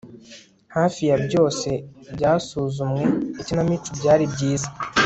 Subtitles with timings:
[0.75, 1.69] Hafi ya byose
[2.15, 3.01] byasuzumwe
[3.41, 4.69] ikinamico byari byiza